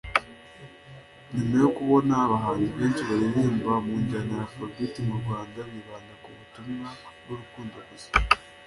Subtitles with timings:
[1.33, 6.89] nyuma yo kubona abahanzi benshi baririmba mu njyana ya Afrobeat mu Rwanda bibanda ku butumwa
[7.21, 8.09] bw’urukundo gusa